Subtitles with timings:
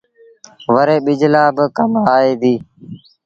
[0.73, 2.59] وري ٻج لآ با ڪم آئي ديٚ